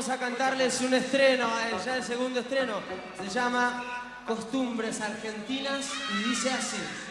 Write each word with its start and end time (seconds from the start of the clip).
vamos 0.00 0.16
a 0.16 0.18
cantarles 0.18 0.80
un 0.80 0.94
estreno, 0.94 1.46
ya 1.84 1.96
el 1.96 2.02
segundo 2.02 2.40
estreno. 2.40 2.80
Se 3.22 3.28
llama 3.28 4.22
Costumbres 4.26 4.98
Argentinas 5.02 5.90
y 6.14 6.30
dice 6.30 6.50
así. 6.50 7.09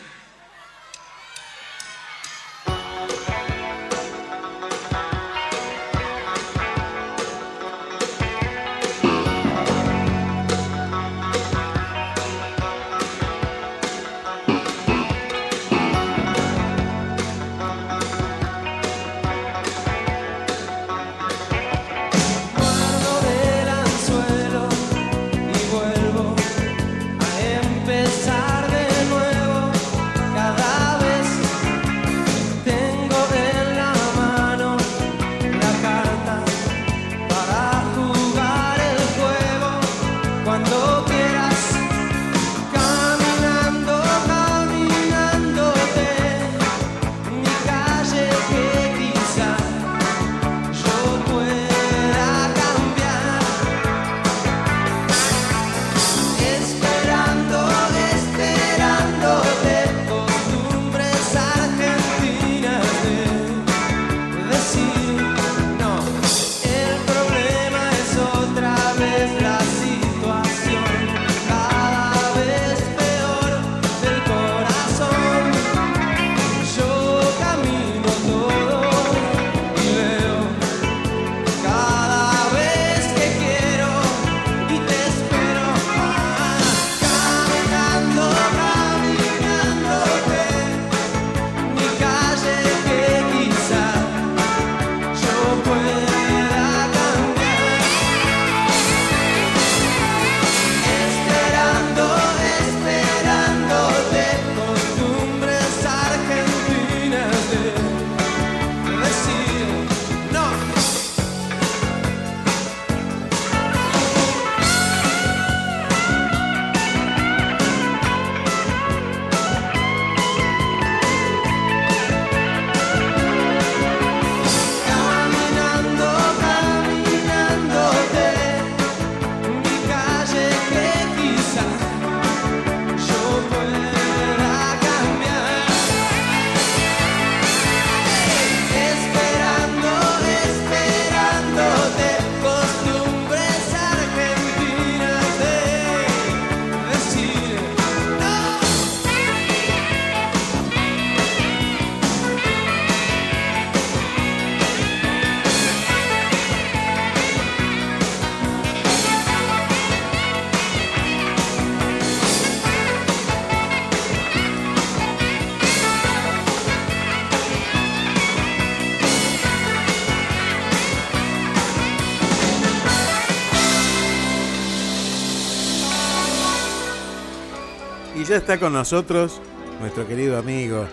Está 178.40 178.58
con 178.58 178.72
nosotros 178.72 179.42
nuestro 179.82 180.08
querido 180.08 180.38
amigo, 180.38 180.86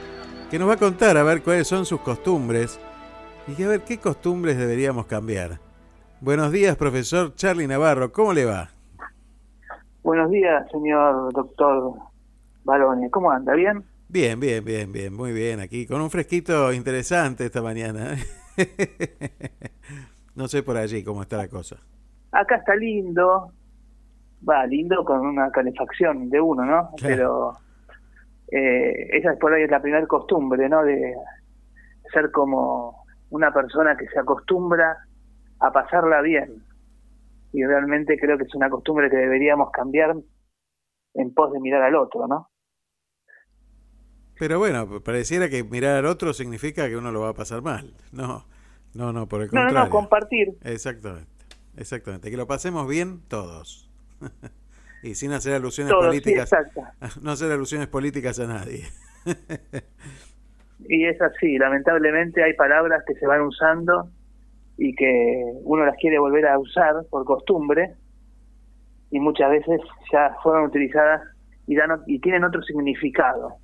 que 0.51 0.59
nos 0.59 0.69
va 0.69 0.75
a 0.75 0.79
contar 0.79 1.17
a 1.17 1.23
ver 1.23 1.43
cuáles 1.43 1.69
son 1.69 1.87
sus 1.87 2.01
costumbres 2.01 2.81
y 3.47 3.63
a 3.63 3.69
ver 3.69 3.83
qué 3.83 3.99
costumbres 3.99 4.59
deberíamos 4.59 5.07
cambiar. 5.07 5.61
Buenos 6.21 6.51
días, 6.51 6.77
profesor 6.77 7.37
Charlie 7.37 7.69
Navarro, 7.69 8.11
¿cómo 8.11 8.33
le 8.33 8.47
va? 8.47 8.71
Buenos 10.03 10.29
días, 10.33 10.69
señor 10.73 11.33
doctor 11.33 11.95
Balone, 12.65 13.11
¿cómo 13.11 13.31
anda? 13.31 13.55
¿Bien? 13.55 13.85
Bien, 14.09 14.41
bien, 14.41 14.65
bien, 14.65 14.91
bien, 14.91 15.15
muy 15.15 15.33
bien, 15.33 15.61
aquí 15.61 15.87
con 15.87 16.01
un 16.01 16.11
fresquito 16.11 16.73
interesante 16.73 17.47
esta 17.47 17.63
mañana. 17.63 18.17
no 20.35 20.49
sé 20.49 20.65
por 20.65 20.77
allí 20.77 21.05
cómo 21.05 21.23
está 21.23 21.37
la 21.37 21.47
cosa. 21.47 21.77
Acá 22.33 22.57
está 22.57 22.75
lindo, 22.75 23.53
va, 24.49 24.67
lindo 24.67 25.05
con 25.05 25.21
una 25.21 25.51
calefacción 25.51 26.31
de 26.31 26.41
uno, 26.41 26.65
¿no? 26.65 26.91
Pero 27.01 27.53
eh, 28.51 29.09
esa 29.17 29.33
es 29.33 29.39
por 29.39 29.53
ahí 29.53 29.67
la 29.67 29.81
primera 29.81 30.07
costumbre, 30.07 30.69
¿no? 30.69 30.85
De 30.85 31.15
ser 32.13 32.31
como 32.31 33.05
una 33.31 33.53
persona 33.53 33.97
que 33.97 34.07
se 34.09 34.19
acostumbra 34.19 34.97
a 35.61 35.73
pasarla 35.73 36.21
bien. 36.21 36.63
Y 37.53 37.65
realmente 37.65 38.19
creo 38.19 38.37
que 38.37 38.45
es 38.45 38.55
una 38.55 38.71
costumbre 38.71 39.11
que 39.11 39.17
deberíamos 39.17 39.71
cambiar 39.71 40.15
en 41.15 41.35
pos 41.35 41.53
de 41.53 41.61
mirar 41.61 41.83
al 41.83 41.97
otro, 41.97 42.27
¿no? 42.29 42.51
Pero 44.39 44.59
bueno, 44.59 45.01
pareciera 45.03 45.49
que 45.49 45.65
mirar 45.65 45.97
al 45.97 46.07
otro 46.07 46.35
significa 46.35 46.89
que 46.89 46.97
uno 46.97 47.11
lo 47.11 47.21
va 47.23 47.31
a 47.31 47.35
pasar 47.35 47.63
mal. 47.63 47.95
No, 48.13 48.45
no, 48.95 49.13
no, 49.13 49.27
por 49.27 49.41
el 49.43 49.49
contrario. 49.49 49.79
No, 49.79 49.85
no, 49.87 49.91
compartir. 49.91 50.59
Exactamente, 50.63 51.47
exactamente. 51.77 52.31
Que 52.31 52.37
lo 52.37 52.47
pasemos 52.47 52.87
bien 52.87 53.23
todos. 53.29 53.86
y 55.03 55.15
sin 55.15 55.33
hacer 55.33 55.55
alusiones 55.55 55.93
políticas. 55.93 56.51
no 57.23 57.31
hacer 57.31 57.53
alusiones 57.53 57.89
políticas 57.89 58.39
a 58.41 58.47
nadie. 58.47 58.85
y 60.89 61.07
es 61.07 61.21
así, 61.21 61.59
lamentablemente 61.59 62.43
hay 62.43 62.55
palabras 62.55 63.03
que 63.07 63.15
se 63.15 63.27
van 63.27 63.43
usando 63.43 64.11
y 64.79 64.95
que 64.95 65.43
uno 65.63 65.85
las 65.85 65.97
quiere 65.97 66.19
volver 66.19 66.47
a 66.47 66.59
usar 66.59 66.95
por 67.11 67.25
costumbre 67.25 67.95
y 69.11 69.21
muchas 69.21 69.51
veces 69.51 69.81
ya 70.13 70.35
fueron 70.43 70.67
utilizadas 70.67 71.23
y 71.67 71.75
dan 71.75 72.03
y 72.07 72.21
tienen 72.21 72.45
otro 72.45 72.63
significado. 72.63 73.57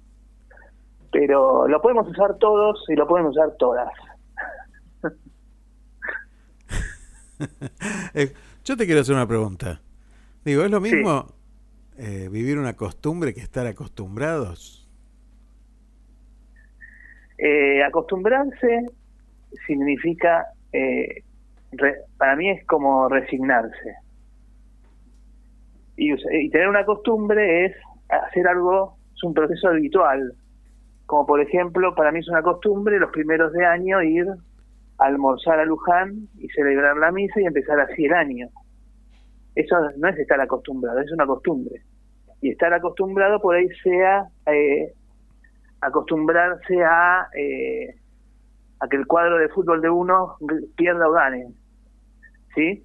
Pero 1.11 1.69
lo 1.69 1.81
podemos 1.83 2.09
usar 2.09 2.39
todos 2.39 2.85
y 2.89 2.95
lo 2.95 3.07
pueden 3.07 3.27
usar 3.27 3.55
todas. 3.59 3.89
Eh, 8.15 8.33
yo 8.63 8.77
te 8.77 8.87
quiero 8.87 9.01
hacer 9.01 9.17
una 9.17 9.27
pregunta. 9.27 9.81
Digo, 10.45 10.65
¿es 10.65 10.71
lo 10.71 10.81
mismo 10.81 11.27
eh, 11.99 12.29
vivir 12.31 12.59
una 12.59 12.75
costumbre 12.75 13.33
que 13.33 13.41
estar 13.41 13.67
acostumbrados? 13.67 14.89
Eh, 17.39 17.83
acostumbrarse 17.83 18.87
significa, 19.67 20.47
eh, 20.73 21.23
para 22.17 22.37
mí 22.37 22.51
es 22.51 22.67
como 22.67 23.09
resignarse. 23.09 23.97
Y, 25.97 26.13
y, 26.13 26.51
tener 26.51 26.69
una 26.69 26.85
costumbre 26.85 27.67
es 27.67 27.77
hacer 28.09 28.49
algo, 28.49 28.97
es 29.15 29.23
un 29.23 29.35
proceso 29.35 29.69
habitual. 29.69 30.35
Como 31.07 31.27
por 31.27 31.41
ejemplo, 31.41 31.95
para 31.95 32.11
mí 32.11 32.21
es 32.21 32.29
una 32.29 32.43
costumbre 32.43 32.99
los 32.99 33.11
primeros 33.11 33.53
de 33.53 33.65
año 33.65 34.03
ir 34.03 34.27
almorzar 34.99 35.59
a 35.59 35.65
Luján 35.65 36.29
y 36.39 36.49
celebrar 36.49 36.97
la 36.97 37.11
misa 37.13 37.41
y 37.41 37.45
empezar 37.45 37.81
así 37.81 38.05
el 38.07 38.13
año. 38.13 38.49
Eso 39.55 39.77
no 39.99 40.09
es 40.09 40.19
estar 40.19 40.41
acostumbrado, 40.41 40.99
es 41.01 41.13
una 41.13 41.27
costumbre. 41.27 41.83
Y 42.41 42.51
estar 42.51 42.73
acostumbrado 42.73 43.41
por 43.41 43.55
ahí 43.55 43.69
sea 43.83 44.27
eh, 44.47 44.93
acostumbrarse 45.81 46.83
a, 46.83 47.29
eh, 47.37 47.95
a 48.81 48.89
que 48.89 48.97
el 48.97 49.07
cuadro 49.07 49.39
de 49.39 49.49
fútbol 49.49 49.81
de 49.83 49.91
uno 49.91 50.37
pierda 50.77 51.09
o 51.09 51.13
gane. 51.13 51.53
¿Sí? 52.55 52.85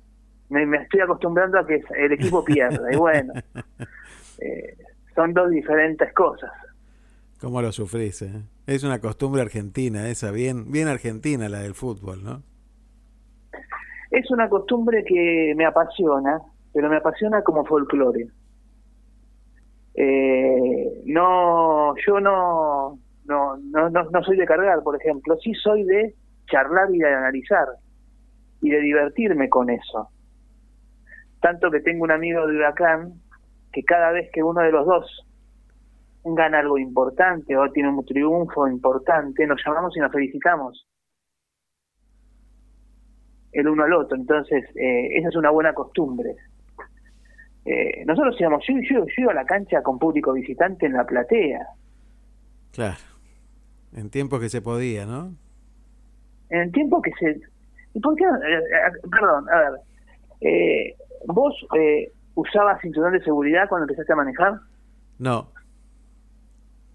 Me, 0.49 0.63
estoy 0.77 1.01
acostumbrando 1.01 1.59
a 1.59 1.65
que 1.65 1.83
el 1.97 2.11
equipo 2.11 2.43
pierda. 2.43 2.91
y 2.91 2.95
bueno, 2.97 3.33
eh, 4.39 4.77
son 5.15 5.33
dos 5.33 5.49
diferentes 5.49 6.13
cosas. 6.13 6.51
¿Cómo 7.39 7.61
lo 7.61 7.71
sufrís? 7.71 8.21
Eh? 8.23 8.41
Es 8.65 8.83
una 8.83 8.99
costumbre 8.99 9.41
argentina, 9.41 10.09
esa, 10.09 10.31
bien, 10.31 10.71
bien 10.71 10.87
argentina 10.87 11.47
la 11.49 11.59
del 11.59 11.75
fútbol, 11.75 12.23
¿no? 12.23 12.43
Es 14.09 14.31
una 14.31 14.49
costumbre 14.49 15.03
que 15.03 15.53
me 15.55 15.65
apasiona, 15.65 16.41
pero 16.77 16.91
me 16.91 16.97
apasiona 16.97 17.41
como 17.41 17.65
folclore. 17.65 18.27
Eh, 19.95 21.01
no, 21.05 21.95
yo 22.05 22.19
no, 22.19 22.99
no, 23.25 23.57
no, 23.57 23.89
no, 23.89 24.23
soy 24.23 24.37
de 24.37 24.45
cargar, 24.45 24.83
por 24.83 24.95
ejemplo, 24.95 25.35
sí 25.37 25.55
soy 25.55 25.85
de 25.85 26.13
charlar 26.45 26.93
y 26.93 26.99
de 26.99 27.07
analizar 27.11 27.67
y 28.61 28.69
de 28.69 28.79
divertirme 28.79 29.49
con 29.49 29.71
eso. 29.71 30.09
Tanto 31.41 31.71
que 31.71 31.79
tengo 31.79 32.03
un 32.03 32.11
amigo 32.11 32.45
de 32.45 32.57
Huracán 32.57 33.13
que 33.73 33.81
cada 33.81 34.11
vez 34.11 34.29
que 34.31 34.43
uno 34.43 34.61
de 34.61 34.71
los 34.71 34.85
dos 34.85 35.27
gana 36.25 36.59
algo 36.59 36.77
importante 36.77 37.57
o 37.57 37.71
tiene 37.71 37.89
un 37.89 38.05
triunfo 38.05 38.67
importante, 38.67 39.47
nos 39.47 39.59
llamamos 39.65 39.97
y 39.97 39.99
nos 39.99 40.11
felicitamos 40.11 40.87
el 43.51 43.67
uno 43.67 43.83
al 43.83 43.93
otro. 43.93 44.15
Entonces, 44.15 44.63
eh, 44.75 45.17
esa 45.17 45.29
es 45.29 45.35
una 45.35 45.49
buena 45.49 45.73
costumbre. 45.73 46.35
Eh, 47.67 48.05
nosotros 48.05 48.39
íbamos, 48.39 48.63
yo, 48.65 48.75
yo, 48.89 49.05
yo 49.05 49.23
iba 49.23 49.33
a 49.33 49.35
la 49.35 49.45
cancha 49.45 49.83
con 49.83 49.99
público 49.99 50.31
visitante 50.31 50.85
en 50.85 50.93
la 50.93 51.05
platea. 51.05 51.67
Claro, 52.71 52.95
en 53.93 54.09
tiempos 54.09 54.39
que 54.39 54.47
se 54.47 54.61
podía, 54.61 55.05
¿no? 55.05 55.35
En 56.49 56.61
el 56.61 56.71
tiempo 56.71 57.01
que 57.01 57.11
se... 57.19 57.41
¿Y 57.93 57.99
por 57.99 58.15
qué? 58.15 58.23
Eh, 58.23 58.57
eh, 58.57 59.07
perdón, 59.11 59.45
a 59.49 59.57
ver. 59.59 60.95
¿Vos 61.25 61.53
usabas 62.35 62.79
cinturón 62.79 63.11
de 63.11 63.23
seguridad 63.23 63.67
cuando 63.67 63.83
empezaste 63.83 64.13
a 64.13 64.15
manejar? 64.15 64.59
No. 65.19 65.51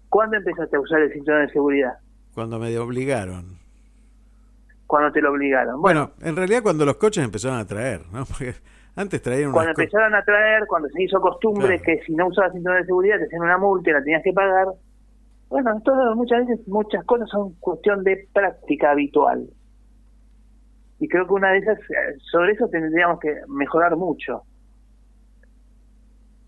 ¿Cuándo 0.09 0.37
empezaste 0.37 0.75
a 0.75 0.79
usar 0.79 1.01
el 1.01 1.13
cinturón 1.13 1.45
de 1.45 1.53
seguridad? 1.53 1.93
Cuando 2.33 2.57
me 2.57 2.75
obligaron. 2.79 3.59
Cuando 4.87 5.11
te 5.11 5.21
lo 5.21 5.31
obligaron. 5.31 5.81
Bueno, 5.81 6.13
en 6.21 6.35
realidad 6.35 6.63
cuando 6.63 6.83
los 6.83 6.95
coches 6.95 7.23
empezaron 7.23 7.59
a 7.59 7.67
traer, 7.67 8.01
¿no? 8.11 8.25
Porque 8.27 8.55
antes 8.95 9.21
traían 9.21 9.51
Cuando 9.51 9.71
empezaron 9.71 10.13
a 10.15 10.23
traer, 10.23 10.65
cuando 10.67 10.87
se 10.89 11.03
hizo 11.03 11.19
costumbre 11.19 11.81
que 11.81 11.99
si 12.05 12.13
no 12.13 12.27
usabas 12.27 12.53
cinturón 12.53 12.81
de 12.81 12.85
seguridad 12.85 13.17
te 13.17 13.25
hacían 13.25 13.41
una 13.41 13.57
multa 13.57 13.89
y 13.89 13.93
la 13.93 14.03
tenías 14.03 14.23
que 14.23 14.33
pagar. 14.33 14.67
Bueno, 15.49 15.81
todo, 15.83 16.15
muchas 16.15 16.45
veces 16.47 16.67
muchas 16.67 17.03
cosas 17.05 17.29
son 17.29 17.53
cuestión 17.59 18.03
de 18.03 18.27
práctica 18.33 18.91
habitual. 18.91 19.47
Y 20.99 21.07
creo 21.07 21.27
que 21.27 21.33
una 21.33 21.51
de 21.51 21.57
esas, 21.59 21.79
sobre 22.31 22.53
eso 22.53 22.67
tendríamos 22.69 23.19
que 23.19 23.35
mejorar 23.47 23.95
mucho. 23.95 24.43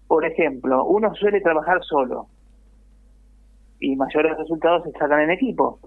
Por 0.07 0.23
ejemplo, 0.25 0.85
uno 0.85 1.13
suele 1.15 1.41
trabajar 1.41 1.83
solo 1.83 2.27
y 3.79 3.95
mayores 3.95 4.37
resultados 4.37 4.83
se 4.83 4.91
sacan 4.91 5.21
en 5.21 5.31
equipo. 5.31 5.79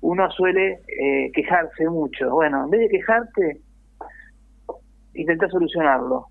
Uno 0.00 0.30
suele 0.30 0.80
eh, 0.88 1.30
quejarse 1.32 1.88
mucho. 1.88 2.30
Bueno, 2.30 2.64
en 2.64 2.70
vez 2.70 2.80
de 2.80 2.88
quejarte, 2.88 3.60
intenta 5.16 5.48
solucionarlo 5.48 6.28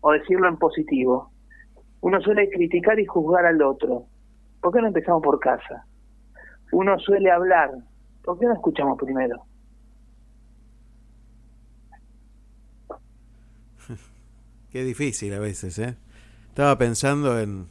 o 0.00 0.12
decirlo 0.12 0.48
en 0.48 0.56
positivo. 0.56 1.30
Uno 2.00 2.20
suele 2.20 2.48
criticar 2.50 2.98
y 3.00 3.06
juzgar 3.06 3.46
al 3.46 3.60
otro. 3.62 4.06
¿Por 4.60 4.72
qué 4.72 4.80
no 4.80 4.88
empezamos 4.88 5.22
por 5.22 5.38
casa? 5.40 5.86
Uno 6.72 6.98
suele 6.98 7.30
hablar. 7.30 7.70
¿Por 8.22 8.38
qué 8.38 8.46
no 8.46 8.54
escuchamos 8.54 8.98
primero? 8.98 9.44
Qué 14.70 14.84
difícil 14.84 15.32
a 15.34 15.38
veces, 15.38 15.78
¿eh? 15.78 15.96
Estaba 16.48 16.76
pensando 16.76 17.40
en, 17.40 17.68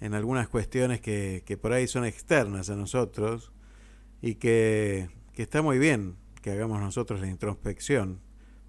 en 0.00 0.14
algunas 0.14 0.48
cuestiones 0.48 1.00
que, 1.00 1.42
que 1.46 1.56
por 1.56 1.72
ahí 1.72 1.86
son 1.86 2.04
externas 2.04 2.68
a 2.70 2.76
nosotros 2.76 3.52
y 4.20 4.34
que, 4.34 5.08
que 5.32 5.42
está 5.42 5.62
muy 5.62 5.78
bien 5.78 6.16
que 6.42 6.50
hagamos 6.50 6.80
nosotros 6.80 7.20
la 7.20 7.28
introspección 7.28 8.20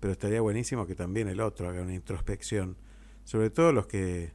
pero 0.04 0.12
estaría 0.12 0.42
buenísimo 0.42 0.86
que 0.86 0.96
también 0.96 1.30
el 1.30 1.40
otro 1.40 1.70
haga 1.70 1.82
una 1.82 1.94
introspección, 1.94 2.76
sobre 3.24 3.50
todo 3.50 3.72
los 3.72 3.88
que 3.88 4.34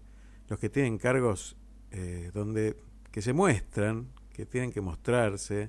los 0.49 0.59
que 0.59 0.71
tienen 0.71 0.97
cargos 0.97 1.59
eh, 1.91 2.31
donde 2.33 2.75
que 3.13 3.21
se 3.21 3.35
muestran, 3.35 4.07
que 4.33 4.47
tienen 4.47 4.73
que 4.73 4.81
mostrarse, 4.81 5.69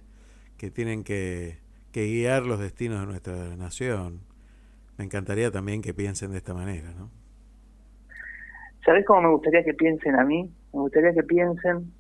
que 0.56 0.72
tienen 0.72 1.04
que, 1.04 1.58
que 1.92 2.06
guiar 2.06 2.44
los 2.44 2.62
destinos 2.62 3.02
de 3.02 3.08
nuestra 3.08 3.58
nación. 3.58 4.22
Me 4.98 5.04
encantaría 5.04 5.52
también 5.52 5.82
que 5.82 5.94
piensen 5.94 6.32
de 6.32 6.38
esta 6.38 6.54
manera, 6.54 6.94
¿no? 6.94 7.12
¿Sabes 8.86 9.06
cómo 9.06 9.24
me 9.24 9.30
gustaría 9.32 9.66
que 9.66 9.74
piensen 9.74 10.16
a 10.16 10.24
mí? 10.24 10.50
Me 10.72 10.80
gustaría 10.80 11.14
que 11.14 11.24
piensen, 11.24 11.92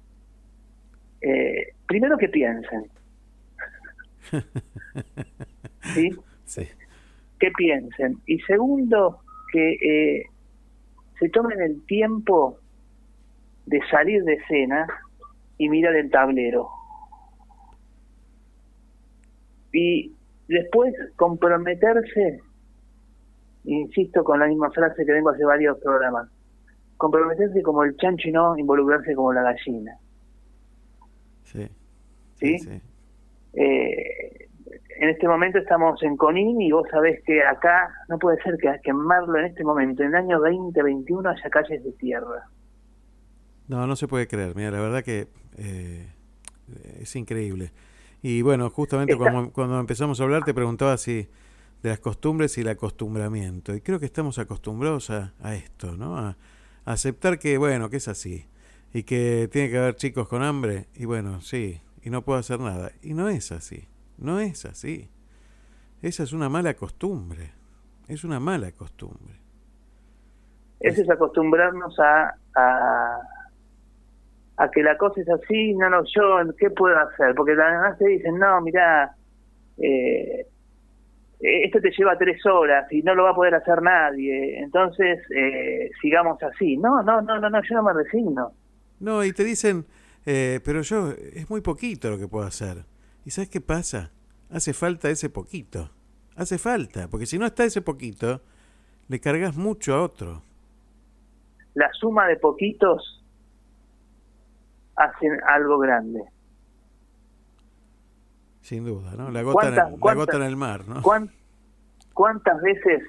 eh, 1.19 1.74
primero 1.86 2.18
que 2.18 2.30
piensen. 2.30 2.90
¿Sí? 5.94 6.12
Sí 6.46 6.66
que 7.39 7.51
piensen. 7.51 8.18
Y 8.25 8.39
segundo, 8.41 9.19
que 9.51 9.74
eh, 9.74 10.25
se 11.19 11.30
tomen 11.30 11.62
el 11.62 11.86
tiempo 11.86 12.57
de 13.65 13.80
salir 13.89 14.24
de 14.24 14.33
escena 14.33 14.88
y 15.57 15.69
mirar 15.69 15.95
el 15.95 16.09
tablero. 16.09 16.69
Y 19.71 20.13
después 20.47 20.94
comprometerse, 21.15 22.39
insisto 23.65 24.24
con 24.24 24.39
la 24.39 24.47
misma 24.47 24.71
frase 24.71 25.06
que 25.06 25.12
vengo 25.12 25.30
hace 25.30 25.45
varios 25.45 25.77
programas, 25.80 26.30
comprometerse 26.97 27.62
como 27.62 27.83
el 27.83 27.95
chancho 27.97 28.30
y 28.30 28.31
no 28.31 28.57
involucrarse 28.57 29.13
como 29.13 29.33
la 29.33 29.44
gallina. 29.44 29.97
Sí. 31.44 31.68
¿Sí? 32.36 32.59
sí. 32.59 32.81
Eh, 33.53 34.09
en 35.00 35.10
este 35.10 35.28
momento 35.30 35.60
estamos 35.60 36.01
en 36.04 36.18
Conín 36.18 36.60
y 36.62 36.72
vos 36.72 36.86
sabés 36.92 37.24
que 37.25 37.41
acá 37.41 37.89
no 38.10 38.20
puede 38.20 38.38
ser 38.44 38.58
que, 38.58 38.70
quemarlo 38.84 39.39
en 39.39 39.46
este 39.46 39.63
momento, 39.63 40.03
en 40.03 40.10
el 40.10 40.15
año 40.15 40.39
2021 40.39 41.29
haya 41.29 41.50
calles 41.50 41.84
de 41.86 41.91
tierra. 41.94 42.50
No, 43.70 43.88
no 43.88 43.96
se 43.96 44.10
puede 44.10 44.27
creer. 44.27 44.56
Mira, 44.56 44.72
la 44.72 44.82
verdad 44.82 45.01
que 45.01 45.27
eh, 45.58 46.12
es 47.00 47.15
increíble. 47.15 47.72
Y 48.22 48.41
bueno, 48.41 48.70
justamente 48.72 49.15
cuando, 49.15 49.79
empezamos 49.79 50.20
a 50.20 50.24
hablar 50.24 50.44
te 50.44 50.53
preguntaba 50.53 50.98
si 50.98 51.29
de 51.82 51.89
las 51.89 52.00
costumbres 52.00 52.58
y 52.58 52.62
el 52.62 52.68
acostumbramiento. 52.68 53.74
Y 53.74 53.79
creo 53.79 54.01
que 54.01 54.06
estamos 54.06 54.38
acostumbrados 54.38 55.12
a, 55.12 55.32
esto, 55.56 55.96
¿no? 55.96 56.18
A, 56.18 56.36
a, 56.84 56.91
aceptar 56.91 57.39
que, 57.39 57.58
bueno, 57.58 57.89
que 57.89 57.98
es 57.98 58.10
así. 58.10 58.48
Y 58.94 59.03
que 59.03 59.48
tiene 59.50 59.70
que 59.70 59.77
haber 59.77 59.96
chicos 59.96 60.27
con 60.27 60.44
hambre. 60.44 60.88
Y 60.94 61.06
bueno, 61.06 61.39
sí. 61.39 61.79
Y 62.01 62.10
no 62.10 62.24
puedo 62.24 62.38
hacer 62.38 62.60
nada. 62.60 62.91
Y 63.01 63.13
no 63.13 63.29
es 63.29 63.53
así. 63.53 63.88
No 64.20 64.40
es 64.40 64.66
así. 64.66 65.10
Esa 66.02 66.24
es 66.24 66.34
una 66.34 66.50
mala 66.50 66.74
costumbre. 66.74 67.52
Es 68.08 68.24
una 68.24 68.40
mala 68.40 68.72
costumbre. 68.72 69.36
Eso 70.80 71.02
es 71.02 71.10
acostumbrarnos 71.10 72.00
a, 72.00 72.34
a, 72.56 73.20
a, 74.58 74.72
que 74.72 74.82
la 74.82 74.98
cosa 74.98 75.22
es 75.22 75.30
así, 75.30 75.74
no, 75.74 75.90
no, 75.90 76.04
yo, 76.06 76.56
¿qué 76.58 76.70
puedo 76.70 76.98
hacer? 76.98 77.36
Porque 77.36 77.52
además 77.52 77.98
te 77.98 78.08
dicen, 78.08 78.40
no, 78.40 78.62
mira, 78.62 79.14
eh, 79.78 80.48
esto 81.40 81.82
te 81.82 81.92
lleva 81.92 82.18
tres 82.18 82.46
horas 82.46 82.90
y 82.92 83.02
no 83.02 83.14
lo 83.14 83.24
va 83.24 83.32
a 83.32 83.36
poder 83.36 83.56
hacer 83.56 83.82
nadie, 83.82 84.60
entonces 84.60 85.20
eh, 85.36 85.90
sigamos 86.02 86.42
así. 86.44 86.78
No, 86.78 87.04
no, 87.04 87.22
no, 87.22 87.40
no, 87.40 87.50
no, 87.50 87.62
yo 87.62 87.76
no 87.76 87.84
me 87.84 87.94
resigno. 87.94 88.54
No, 89.02 89.24
y 89.24 89.34
te 89.34 89.44
dicen, 89.44 89.86
eh, 90.26 90.60
pero 90.64 90.82
yo, 90.82 91.12
es 91.12 91.50
muy 91.50 91.62
poquito 91.62 92.10
lo 92.10 92.18
que 92.18 92.28
puedo 92.28 92.46
hacer. 92.46 92.86
¿Y 93.29 93.31
sabes 93.31 93.51
qué 93.51 93.62
pasa? 93.62 94.09
Hace 94.50 94.74
falta 94.74 95.07
ese 95.07 95.29
poquito. 95.29 95.91
Hace 96.36 96.57
falta, 96.57 97.07
porque 97.09 97.27
si 97.27 97.38
no 97.38 97.45
está 97.45 97.63
ese 97.63 97.79
poquito, 97.79 98.41
le 99.07 99.19
cargas 99.19 99.55
mucho 99.55 99.93
a 99.93 100.01
otro. 100.01 100.41
La 101.75 101.93
suma 101.93 102.25
de 102.25 102.38
poquitos 102.38 103.24
hacen 104.95 105.38
algo 105.45 105.77
grande. 105.77 106.24
Sin 108.62 108.83
duda, 108.86 109.12
¿no? 109.15 109.29
La 109.29 109.43
gota, 109.43 109.67
en 109.67 109.74
el, 109.74 110.00
la 110.03 110.13
gota 110.15 110.38
en 110.38 110.43
el 110.43 110.55
mar, 110.55 110.88
¿no? 110.88 111.03
¿Cuántas 112.15 112.59
veces 112.63 113.03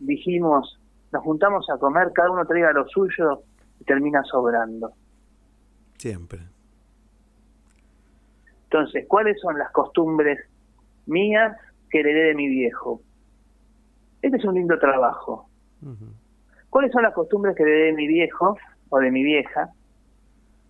dijimos, 0.00 0.80
nos 1.12 1.22
juntamos 1.22 1.70
a 1.70 1.78
comer, 1.78 2.10
cada 2.12 2.32
uno 2.32 2.44
traiga 2.44 2.72
lo 2.72 2.88
suyo 2.88 3.44
y 3.78 3.84
termina 3.84 4.24
sobrando? 4.24 4.90
Siempre. 5.96 6.40
Entonces, 8.72 9.04
¿cuáles 9.08 9.40
son 9.40 9.58
las 9.58 9.70
costumbres 9.72 10.38
mías 11.06 11.56
que 11.90 12.00
heredé 12.00 12.28
de 12.28 12.34
mi 12.34 12.48
viejo. 12.48 13.02
Este 14.22 14.36
es 14.36 14.44
un 14.44 14.54
lindo 14.54 14.78
trabajo. 14.78 15.48
¿Cuáles 16.70 16.92
son 16.92 17.02
las 17.02 17.14
costumbres 17.14 17.56
que 17.56 17.62
heredé 17.64 17.86
de 17.86 17.92
mi 17.94 18.06
viejo 18.06 18.56
o 18.88 18.98
de 18.98 19.10
mi 19.10 19.22
vieja? 19.22 19.70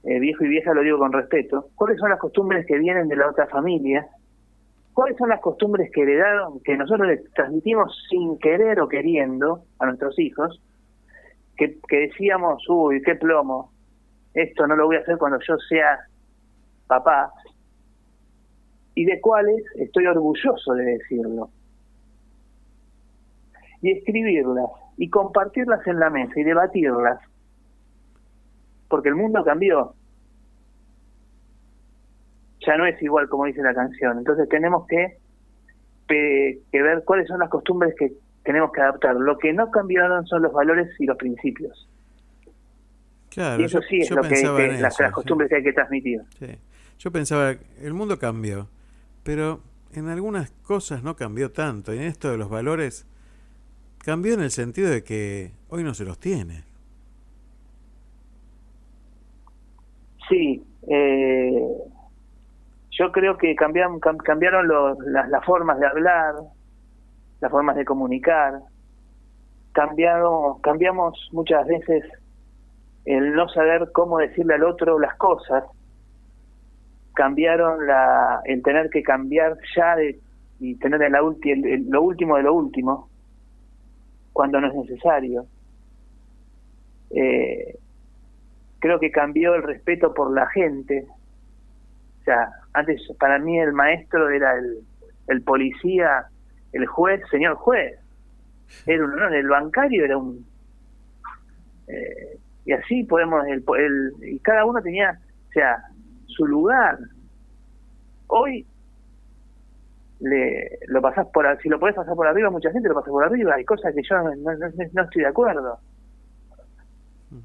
Eh, 0.05 0.19
viejo 0.19 0.45
y 0.45 0.49
vieja 0.49 0.73
lo 0.73 0.83
digo 0.83 0.99
con 0.99 1.13
respeto. 1.13 1.69
¿Cuáles 1.75 1.99
son 1.99 2.11
las 2.11 2.19
costumbres 2.19 2.67
que 2.67 2.79
vienen 2.79 3.09
de 3.09 3.17
la 3.17 3.29
otra 3.29 3.47
familia? 3.49 4.09
¿Cuáles 4.95 5.17
son 5.19 5.29
las 5.29 5.41
costumbres 5.41 5.91
que 5.93 6.03
heredaron, 6.03 6.61
que 6.61 6.77
nosotros 6.77 7.07
les 7.07 7.31
transmitimos 7.33 7.97
sin 8.09 8.39
querer 8.39 8.81
o 8.81 8.89
queriendo 8.89 9.63
a 9.79 9.87
nuestros 9.87 10.19
hijos? 10.19 10.61
Que, 11.57 11.79
que 11.87 11.97
decíamos, 12.09 12.67
uy, 12.69 13.03
qué 13.03 13.15
plomo, 13.15 13.73
esto 14.33 14.67
no 14.67 14.77
lo 14.77 14.87
voy 14.87 14.97
a 14.97 15.01
hacer 15.01 15.19
cuando 15.19 15.39
yo 15.47 15.59
sea 15.69 15.99
papá, 16.87 17.31
y 19.01 19.07
de 19.07 19.19
cuáles 19.19 19.65
estoy 19.77 20.05
orgulloso 20.05 20.75
de 20.75 20.85
decirlo. 20.85 21.49
Y 23.81 23.93
escribirlas 23.93 24.69
y 24.99 25.09
compartirlas 25.09 25.87
en 25.87 25.99
la 25.99 26.11
mesa 26.11 26.39
y 26.39 26.43
debatirlas. 26.45 27.19
Porque 28.89 29.09
el 29.09 29.15
mundo 29.15 29.43
cambió. 29.43 29.95
Ya 32.67 32.77
no 32.77 32.85
es 32.85 33.01
igual 33.01 33.31
como 33.31 33.47
dice 33.47 33.63
la 33.63 33.73
canción. 33.73 34.19
Entonces 34.19 34.47
tenemos 34.51 34.87
que, 34.87 35.17
que 36.07 36.83
ver 36.83 37.03
cuáles 37.07 37.27
son 37.27 37.39
las 37.39 37.49
costumbres 37.49 37.95
que 37.99 38.13
tenemos 38.45 38.71
que 38.71 38.83
adaptar. 38.83 39.15
Lo 39.17 39.39
que 39.39 39.55
no 39.55 39.71
cambiaron 39.71 40.27
son 40.27 40.43
los 40.43 40.53
valores 40.53 40.91
y 40.99 41.07
los 41.07 41.17
principios. 41.17 41.89
Claro, 43.31 43.63
y 43.63 43.65
eso 43.65 43.81
sí 43.81 44.01
es 44.01 44.11
lo 44.11 44.21
que, 44.21 44.43
las, 44.79 44.99
costumbres 45.11 45.49
que 45.49 45.57
hay 45.57 45.63
que 45.63 45.73
transmitir. 45.73 46.21
Yo 46.99 47.11
pensaba, 47.11 47.55
el 47.81 47.95
mundo 47.95 48.19
cambió, 48.19 48.69
pero 49.23 49.61
en 49.93 50.09
algunas 50.09 50.51
cosas 50.63 51.03
no 51.03 51.17
cambió 51.17 51.51
tanto. 51.51 51.93
Y 51.93 51.99
en 51.99 52.05
esto 52.05 52.31
de 52.31 52.39
los 52.39 52.49
valores, 52.49 53.07
cambió 53.99 54.35
en 54.35 54.41
el 54.41 54.51
sentido 54.51 54.91
de 54.91 55.05
que 55.05 55.53
hoy 55.69 55.85
no 55.85 55.95
se 55.95 56.05
los 56.05 56.19
tiene. 56.19 56.65
Sí, 60.29 60.65
eh, 60.89 61.69
yo 62.91 63.13
creo 63.13 63.37
que 63.37 63.55
cambiaron, 63.55 63.99
cambiaron 63.99 64.69
las, 64.69 65.45
formas 65.45 65.81
de 65.81 65.87
hablar, 65.87 66.35
las 67.41 67.51
formas 67.51 67.77
de 67.77 67.85
comunicar, 67.85 68.61
cambiaron, 69.73 70.61
cambiamos 70.61 71.29
muchas 71.33 71.67
veces 71.67 72.05
el 73.07 73.35
no 73.35 73.49
saber 73.49 73.91
cómo 73.93 74.19
decirle 74.19 74.55
al 74.55 74.65
otro 74.65 74.99
las 74.99 75.17
cosas, 75.17 75.65
cambiaron 77.21 77.87
la, 77.87 78.41
el 78.47 78.63
tener 78.63 78.89
que 78.89 79.03
cambiar 79.03 79.59
ya 79.77 79.95
de, 79.95 80.19
y 80.59 80.75
tener 80.77 81.01
la 81.11 81.21
lo 81.21 82.03
último 82.03 82.39
de 82.39 82.43
lo 82.43 82.55
último, 82.55 83.11
cuando 84.33 84.59
no 84.59 84.69
es 84.69 84.75
necesario. 84.75 85.45
Eh, 87.11 87.77
creo 88.79 88.99
que 88.99 89.11
cambió 89.11 89.55
el 89.55 89.65
respeto 89.65 90.15
por 90.15 90.33
la 90.33 90.47
gente. 90.47 91.07
O 92.21 92.25
sea, 92.25 92.53
antes 92.73 93.03
para 93.19 93.39
mí 93.39 93.59
el 93.59 93.75
maestro 93.75 94.31
era 94.31 94.57
el, 94.57 94.79
el 95.29 95.43
policía, 95.43 96.25
el 96.73 96.87
juez, 96.87 97.21
señor 97.31 97.57
juez. 97.57 97.99
Era 98.87 99.05
un 99.05 99.13
honor, 99.13 99.35
el 99.35 99.47
bancario 99.47 100.07
era 100.07 100.17
un... 100.17 100.47
Eh, 101.87 102.39
y 102.65 102.73
así 102.73 103.05
podemos, 103.05 103.47
el, 103.47 103.63
el, 103.79 104.13
y 104.23 104.39
cada 104.39 104.65
uno 104.65 104.81
tenía, 104.81 105.21
o 105.51 105.53
sea, 105.53 105.90
su 106.31 106.47
lugar. 106.47 106.99
Hoy 108.29 108.67
le, 110.21 110.79
lo 110.87 111.01
pasás 111.01 111.27
por 111.29 111.47
si 111.63 111.69
lo 111.69 111.81
podés 111.81 111.95
pasar 111.95 112.15
por 112.15 112.27
arriba 112.27 112.51
mucha 112.51 112.71
gente 112.71 112.89
lo 112.89 112.95
pasa 112.95 113.11
por 113.11 113.25
arriba 113.25 113.55
hay 113.55 113.65
cosas 113.65 113.95
que 113.95 114.03
yo 114.03 114.19
no, 114.19 114.35
no, 114.35 115.03
estoy 115.03 115.23
de 115.23 115.29
acuerdo. 115.29 115.79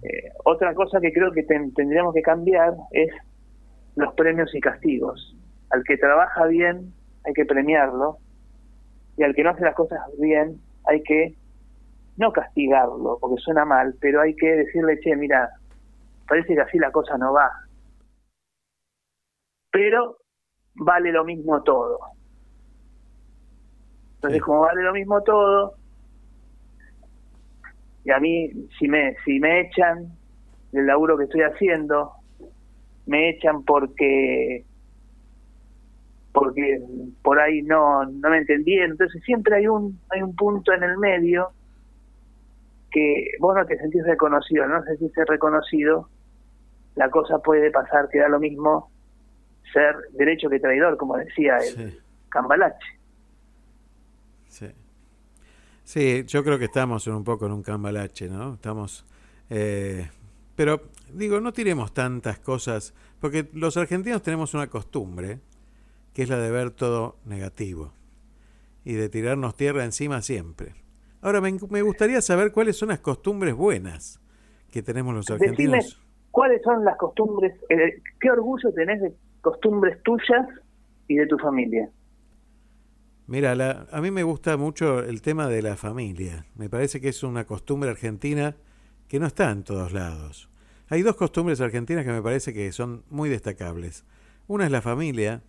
Eh, 0.01 0.31
otra 0.43 0.73
cosa 0.73 0.99
que 0.99 1.13
creo 1.13 1.31
que 1.31 1.43
tendríamos 1.43 2.13
que 2.13 2.21
cambiar 2.21 2.73
es 2.91 3.11
los 3.95 4.13
premios 4.15 4.53
y 4.55 4.59
castigos. 4.59 5.35
Al 5.69 5.83
que 5.83 5.97
trabaja 5.97 6.45
bien 6.47 6.91
hay 7.23 7.33
que 7.33 7.45
premiarlo 7.45 8.17
y 9.17 9.23
al 9.23 9.33
que 9.33 9.43
no 9.43 9.51
hace 9.51 9.63
las 9.63 9.75
cosas 9.75 9.99
bien 10.19 10.59
hay 10.85 11.01
que 11.03 11.35
no 12.17 12.31
castigarlo 12.31 13.17
porque 13.19 13.41
suena 13.41 13.65
mal 13.65 13.95
pero 13.99 14.21
hay 14.21 14.35
que 14.35 14.47
decirle 14.47 14.99
che 14.99 15.15
mira 15.15 15.49
parece 16.27 16.55
que 16.55 16.61
así 16.61 16.77
la 16.77 16.91
cosa 16.91 17.17
no 17.17 17.33
va 17.33 17.64
pero 19.75 20.17
vale 20.75 21.11
lo 21.11 21.25
mismo 21.25 21.61
todo 21.63 21.99
entonces, 24.25 24.41
como 24.41 24.61
vale 24.61 24.81
lo 24.81 24.93
mismo 24.93 25.21
todo, 25.21 25.75
y 28.03 28.09
a 28.09 28.19
mí, 28.19 28.49
si 28.79 28.87
me, 28.87 29.15
si 29.23 29.39
me 29.39 29.61
echan 29.61 30.17
del 30.71 30.87
laburo 30.87 31.15
que 31.15 31.25
estoy 31.25 31.41
haciendo, 31.41 32.11
me 33.05 33.29
echan 33.29 33.63
porque 33.63 34.65
porque 36.31 36.81
por 37.21 37.39
ahí 37.39 37.61
no, 37.61 38.03
no 38.03 38.29
me 38.29 38.39
entendieron. 38.39 38.91
Entonces 38.91 39.23
siempre 39.23 39.57
hay 39.57 39.67
un, 39.67 39.99
hay 40.09 40.21
un 40.21 40.35
punto 40.35 40.73
en 40.73 40.83
el 40.83 40.97
medio 40.97 41.51
que 42.91 43.27
vos 43.39 43.55
no 43.55 43.65
te 43.65 43.77
sentís 43.77 44.03
reconocido, 44.05 44.67
no 44.67 44.83
te 44.83 44.97
sentís 44.97 45.25
reconocido, 45.27 46.09
la 46.95 47.09
cosa 47.09 47.39
puede 47.39 47.69
pasar 47.69 48.09
que 48.09 48.19
da 48.19 48.27
lo 48.27 48.39
mismo 48.39 48.89
ser 49.71 49.95
derecho 50.13 50.49
que 50.49 50.59
traidor, 50.59 50.97
como 50.97 51.17
decía 51.17 51.57
el 51.57 51.99
Cambalache. 52.29 52.99
Sí. 54.47 54.67
Sí, 55.85 56.23
yo 56.25 56.43
creo 56.43 56.57
que 56.57 56.65
estamos 56.65 57.05
un 57.07 57.23
poco 57.23 57.45
en 57.45 57.51
un 57.51 57.61
cambalache, 57.61 58.27
¿no? 58.27 58.55
Estamos... 58.55 59.05
Eh, 59.49 60.09
pero 60.55 60.81
digo, 61.13 61.39
no 61.39 61.53
tiremos 61.53 61.93
tantas 61.93 62.39
cosas, 62.39 62.93
porque 63.19 63.47
los 63.53 63.77
argentinos 63.77 64.23
tenemos 64.23 64.53
una 64.55 64.67
costumbre, 64.67 65.39
que 66.13 66.23
es 66.23 66.29
la 66.29 66.39
de 66.39 66.49
ver 66.49 66.71
todo 66.71 67.17
negativo 67.25 67.93
y 68.83 68.93
de 68.93 69.09
tirarnos 69.09 69.55
tierra 69.55 69.83
encima 69.83 70.21
siempre. 70.21 70.73
Ahora, 71.21 71.41
me, 71.41 71.81
gustaría 71.81 72.21
saber 72.21 72.51
cuáles 72.51 72.77
son 72.77 72.89
las 72.89 72.99
costumbres 72.99 73.53
buenas 73.53 74.19
que 74.71 74.81
tenemos 74.81 75.13
los 75.13 75.29
argentinos. 75.29 76.01
cuáles 76.31 76.61
son 76.63 76.83
las 76.83 76.97
costumbres, 76.97 77.53
eh, 77.69 78.01
qué 78.19 78.31
orgullo 78.31 78.71
tenés 78.73 79.01
de 79.01 79.13
costumbres 79.45 80.01
tuyas 80.01 80.47
y 81.07 81.17
de 81.17 81.27
tu 81.27 81.37
familia. 81.37 81.87
Mira, 83.27 83.53
la, 83.53 83.85
a 83.91 84.01
mí 84.01 84.09
me 84.09 84.23
gusta 84.23 84.57
mucho 84.57 85.03
el 85.03 85.21
tema 85.21 85.47
de 85.47 85.61
la 85.61 85.75
familia. 85.75 86.47
Me 86.55 86.67
parece 86.67 86.99
que 86.99 87.09
es 87.09 87.21
una 87.21 87.45
costumbre 87.45 87.91
argentina 87.91 88.55
que 89.07 89.19
no 89.19 89.27
está 89.27 89.51
en 89.51 89.63
todos 89.63 89.93
lados. 89.93 90.49
Hay 90.89 91.03
dos 91.03 91.15
costumbres 91.15 91.61
argentinas 91.61 92.05
que 92.05 92.11
me 92.11 92.23
parece 92.23 92.55
que 92.55 92.71
son 92.71 93.03
muy 93.11 93.29
destacables. 93.29 94.03
Una 94.47 94.65
es 94.65 94.71
la 94.71 94.81
familia, 94.81 95.43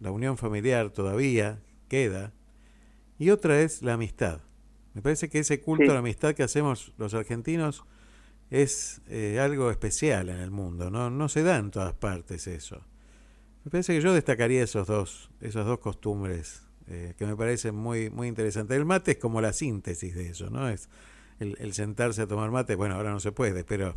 la 0.00 0.10
unión 0.12 0.38
familiar 0.38 0.88
todavía 0.88 1.60
queda, 1.88 2.32
y 3.18 3.28
otra 3.28 3.60
es 3.60 3.82
la 3.82 3.94
amistad. 3.94 4.40
Me 4.94 5.02
parece 5.02 5.28
que 5.28 5.40
ese 5.40 5.60
culto 5.60 5.90
a 5.90 5.94
la 5.94 5.98
amistad 5.98 6.34
que 6.34 6.42
hacemos 6.42 6.94
los 6.96 7.12
argentinos 7.12 7.84
es 8.48 9.02
eh, 9.08 9.40
algo 9.40 9.70
especial 9.70 10.30
en 10.30 10.38
el 10.38 10.50
mundo, 10.50 10.90
¿no? 10.90 11.10
no 11.10 11.28
se 11.28 11.42
da 11.42 11.58
en 11.58 11.70
todas 11.70 11.92
partes 11.92 12.46
eso. 12.46 12.82
Me 13.64 13.70
parece 13.70 13.94
que 13.94 14.00
yo 14.00 14.12
destacaría 14.12 14.62
esos 14.62 14.86
dos, 14.86 15.30
esas 15.40 15.66
dos 15.66 15.78
costumbres 15.78 16.66
eh, 16.88 17.14
que 17.16 17.26
me 17.26 17.36
parece 17.36 17.70
muy, 17.70 18.10
muy 18.10 18.26
interesante. 18.26 18.74
El 18.74 18.84
mate 18.84 19.12
es 19.12 19.16
como 19.18 19.40
la 19.40 19.52
síntesis 19.52 20.14
de 20.14 20.28
eso, 20.28 20.50
¿no? 20.50 20.68
Es 20.68 20.88
el, 21.38 21.72
sentarse 21.72 22.22
a 22.22 22.26
tomar 22.26 22.50
mate, 22.50 22.74
bueno, 22.74 22.96
ahora 22.96 23.10
no 23.10 23.20
se 23.20 23.32
puede, 23.32 23.64
pero 23.64 23.96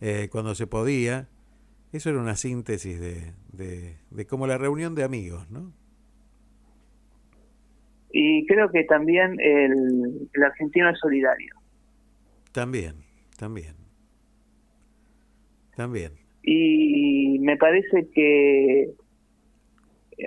eh, 0.00 0.28
cuando 0.30 0.54
se 0.54 0.66
podía, 0.66 1.28
eso 1.92 2.10
era 2.10 2.18
una 2.18 2.36
síntesis 2.36 2.98
de, 2.98 3.32
de, 3.52 4.26
como 4.26 4.46
la 4.46 4.58
reunión 4.58 4.94
de 4.94 5.04
amigos, 5.04 5.50
¿no? 5.50 5.72
Y 8.10 8.46
creo 8.46 8.70
que 8.70 8.84
también 8.84 9.36
el, 9.40 10.28
el 10.32 10.42
argentino 10.42 10.88
es 10.88 10.98
solidario. 10.98 11.56
También, 12.52 12.96
también. 13.36 13.74
También. 15.76 16.12
Y 16.42 17.13
me 17.44 17.58
parece 17.58 18.08
que 18.14 18.94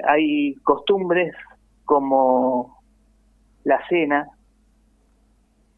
hay 0.08 0.54
costumbres 0.64 1.34
como 1.84 2.78
la 3.64 3.80
cena, 3.90 4.30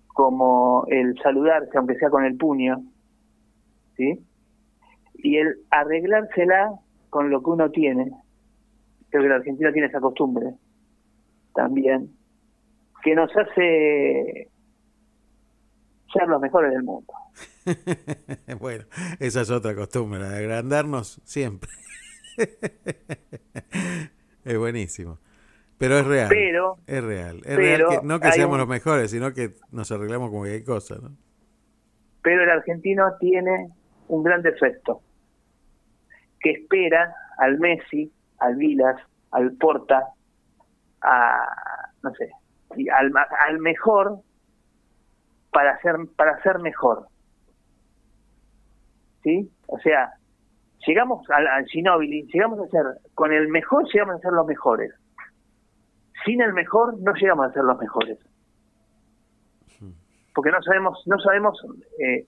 como 0.08 0.86
el 0.88 1.18
saludarse, 1.24 1.78
aunque 1.78 1.96
sea 1.96 2.10
con 2.10 2.26
el 2.26 2.36
puño, 2.36 2.84
¿sí? 3.96 4.20
Y 5.14 5.38
el 5.38 5.56
arreglársela 5.70 6.74
con 7.10 7.30
lo 7.30 7.42
que 7.42 7.50
uno 7.52 7.72
tiene. 7.72 8.12
Creo 9.10 9.24
que 9.24 9.30
la 9.30 9.36
Argentina 9.36 9.72
tiene 9.72 9.88
esa 9.88 10.02
costumbre 10.02 10.56
también, 11.56 12.12
que 13.02 13.16
nos 13.16 13.32
hace 13.36 14.50
ser 16.12 16.28
los 16.28 16.42
mejores 16.42 16.74
del 16.74 16.84
mundo. 16.84 17.14
bueno, 18.60 18.86
esa 19.20 19.42
es 19.42 19.50
otra 19.50 19.76
costumbre, 19.76 20.26
agrandarnos 20.26 21.22
siempre. 21.24 21.70
es 24.46 24.58
buenísimo. 24.58 25.20
Pero 25.78 25.98
es 25.98 26.06
real. 26.06 26.28
Pero, 26.30 26.78
es 26.88 27.04
real. 27.04 27.42
Es 27.46 27.56
real 27.56 27.86
que, 27.90 28.00
no 28.04 28.20
que 28.20 28.32
seamos 28.34 28.58
los 28.58 28.68
mejores, 28.68 29.12
sino 29.12 29.34
que 29.34 29.54
nos 29.72 29.92
arreglamos 29.92 30.30
como 30.30 30.44
que 30.44 30.52
hay 30.52 30.64
cosas, 30.64 31.02
¿no? 31.02 31.12
Pero 32.22 32.44
el 32.44 32.50
argentino 32.50 33.14
tiene 33.20 33.70
un 34.10 34.24
gran 34.24 34.42
defecto, 34.42 35.02
que 36.42 36.52
espera 36.52 37.16
al 37.38 37.60
Messi, 37.60 38.12
al 38.40 38.58
Vilas, 38.58 38.98
al 39.32 39.54
Porta, 39.54 40.04
a, 41.02 41.48
no 42.04 42.14
sé, 42.16 42.30
al, 42.92 43.14
al 43.48 43.60
mejor 43.60 44.20
para 45.52 45.80
ser, 45.82 45.96
para 46.16 46.42
ser 46.44 46.60
mejor. 46.60 47.08
¿Sí? 49.24 49.50
O 49.68 49.78
sea, 49.80 50.14
llegamos 50.88 51.30
al, 51.30 51.48
al 51.48 51.66
llegamos 51.66 52.60
a 52.60 52.68
ser, 52.68 52.84
con 53.14 53.34
el 53.34 53.48
mejor 53.50 53.86
llegamos 53.92 54.16
a 54.16 54.20
ser 54.20 54.32
los 54.32 54.46
mejores. 54.46 54.94
Sin 56.26 56.42
el 56.42 56.54
mejor 56.54 57.00
no 57.00 57.14
llegamos 57.14 57.48
a 57.48 57.54
ser 57.54 57.64
los 57.64 57.78
mejores. 57.78 58.18
Porque 60.34 60.52
no 60.52 60.62
sabemos, 60.62 61.02
no 61.06 61.20
sabemos 61.20 61.60
eh, 62.00 62.26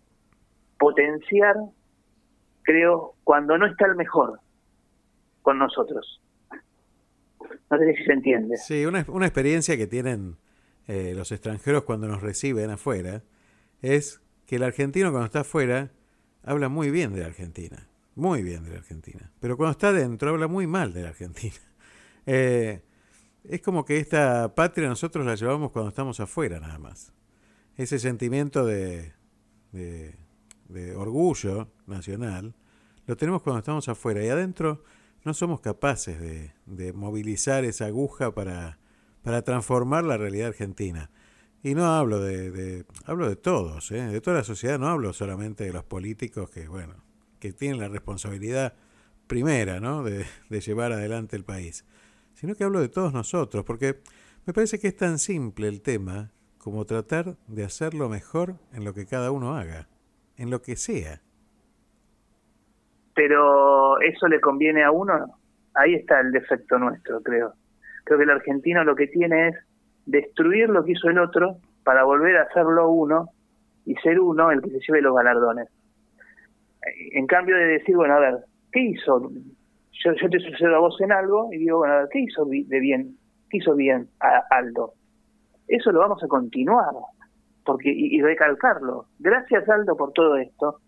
potenciar, 0.78 1.56
creo, 2.64 3.14
cuando 3.24 3.58
no 3.58 3.68
está 3.68 3.86
el 3.86 3.96
mejor 3.96 4.40
con 5.42 5.58
nosotros. 5.58 6.22
No 7.70 7.78
sé 7.78 7.94
si 7.94 8.04
se 8.04 8.14
entiende. 8.14 8.58
Sí, 8.58 8.86
una, 8.86 9.06
una 9.08 9.28
experiencia 9.28 9.78
que 9.78 9.88
tienen 9.88 10.36
eh, 10.88 11.14
los 11.16 11.32
extranjeros 11.32 11.84
cuando 11.84 12.08
nos 12.08 12.22
reciben 12.22 12.70
afuera 12.70 13.22
es 13.82 14.22
que 14.46 14.58
el 14.58 14.64
argentino 14.64 15.12
cuando 15.12 15.28
está 15.28 15.42
afuera 15.42 15.92
habla 16.44 16.70
muy 16.70 16.92
bien 16.92 17.14
de 17.14 17.22
la 17.22 17.28
Argentina 17.28 17.88
muy 18.16 18.44
bien 18.44 18.64
de 18.64 18.72
la 18.72 18.78
Argentina. 18.78 19.32
Pero 19.40 19.58
cuando 19.58 19.72
está 19.72 19.94
dentro 19.94 20.30
habla 20.30 20.48
muy 20.48 20.68
mal 20.68 20.94
de 20.94 21.04
la 21.04 21.10
Argentina. 21.10 21.56
Eh, 22.28 22.84
es 23.44 23.62
como 23.62 23.84
que 23.84 23.98
esta 23.98 24.54
patria 24.54 24.88
nosotros 24.88 25.26
la 25.26 25.34
llevamos 25.34 25.72
cuando 25.72 25.90
estamos 25.90 26.20
afuera 26.20 26.60
nada 26.60 26.78
más. 26.78 27.12
Ese 27.76 27.98
sentimiento 27.98 28.64
de, 28.64 29.14
de, 29.72 30.16
orgullo 30.96 31.68
nacional 31.88 32.54
lo 33.08 33.18
tenemos 33.18 33.42
cuando 33.42 33.58
estamos 33.58 33.90
afuera 33.90 34.24
y 34.24 34.30
adentro 34.30 34.84
no 35.24 35.34
somos 35.34 35.62
capaces 35.62 36.20
de, 36.22 36.54
de 36.68 36.94
movilizar 36.94 37.66
esa 37.66 37.88
aguja 37.88 38.36
para, 38.36 38.78
para 39.24 39.42
transformar 39.42 40.04
la 40.04 40.18
realidad 40.18 40.50
argentina. 40.50 41.10
Y 41.64 41.76
no 41.76 41.86
hablo 41.86 42.20
de, 42.20 42.50
de 42.52 42.86
hablo 43.06 43.30
de 43.30 43.36
todos, 43.36 43.92
¿eh? 43.92 44.02
de 44.02 44.22
toda 44.22 44.38
la 44.38 44.44
sociedad, 44.44 44.80
no 44.80 44.88
hablo 44.88 45.14
solamente 45.14 45.64
de 45.64 45.74
los 45.74 45.84
políticos 45.84 46.50
que, 46.50 46.68
bueno, 46.68 46.96
que 47.40 47.52
tienen 47.52 47.80
la 47.80 47.88
responsabilidad 47.88 48.74
primera 49.32 49.80
¿no? 49.80 50.04
de, 50.04 50.26
llevar 50.50 50.92
adelante 50.92 51.38
el 51.38 51.46
país, 51.46 51.86
sino 52.34 52.54
que 52.54 52.66
hablo 52.66 52.82
de 52.82 52.90
todos 52.90 53.14
nosotros, 53.14 53.64
porque 53.64 54.02
me 54.46 54.54
parece 54.54 54.78
que 54.78 54.90
es 54.90 54.98
tan 54.98 55.20
simple 55.20 55.70
el 55.70 55.82
tema 55.82 56.32
como 56.58 56.86
tratar 56.86 57.38
de 57.48 57.64
hacerlo 57.64 58.10
mejor 58.10 58.56
en 58.74 58.84
lo 58.84 58.94
que 58.94 59.06
cada 59.06 59.32
uno 59.32 59.56
haga, 59.56 59.88
en 60.36 60.50
lo 60.50 60.62
que 60.62 60.76
sea. 60.76 61.22
Pero 63.16 64.02
eso 64.02 64.28
le 64.28 64.42
conviene 64.42 64.84
a 64.84 64.92
uno, 64.92 65.14
ahí 65.76 65.96
está 65.96 66.20
el 66.20 66.34
defecto 66.34 66.78
nuestro, 66.78 67.22
creo. 67.22 67.54
Creo 68.04 68.18
que 68.18 68.26
el 68.26 68.32
argentino 68.32 68.84
lo 68.84 68.96
que 68.96 69.08
tiene 69.08 69.48
es 69.48 69.56
destruir 70.06 70.70
lo 70.70 70.84
que 70.84 70.94
hizo 70.94 71.10
el 71.10 71.20
otro 71.20 71.58
para 71.84 72.04
volver 72.04 72.38
a 72.38 72.44
hacerlo 72.44 72.90
uno 72.90 73.30
y 73.86 73.96
ser 73.96 74.20
uno 74.20 74.52
el 74.52 74.62
que 74.62 74.70
se 74.70 74.80
lleve 74.80 75.02
los 75.02 75.16
galardones 75.16 75.68
en 77.14 77.28
cambio 77.28 77.56
de 77.56 77.66
decir, 77.66 77.96
bueno, 77.96 78.16
a 78.16 78.20
ver, 78.20 78.36
¿qué 78.72 78.82
hizo? 78.82 79.32
Yo, 80.04 80.14
yo 80.14 80.30
te 80.30 80.40
sucedo 80.40 80.76
a 80.76 80.80
vos 80.80 81.00
en 81.02 81.12
algo 81.12 81.50
y 81.52 81.58
digo, 81.58 81.80
bueno, 81.80 81.94
a 81.94 81.98
ver, 82.00 82.10
¿qué 82.12 82.20
hizo 82.20 82.46
de 82.46 82.80
bien? 82.80 83.18
¿Qué 83.50 83.58
hizo 83.58 83.76
bien 83.76 84.08
a 84.20 84.44
Aldo? 84.50 84.94
Eso 85.68 85.92
lo 85.92 86.00
vamos 86.00 86.24
a 86.24 86.28
continuar 86.28 86.94
porque 87.66 87.90
y, 87.90 88.20
recalcarlo. 88.22 89.06
Gracias, 89.20 89.70
Aldo, 89.70 89.96
por 89.96 90.14
todo 90.14 90.36
esto. 90.38 90.80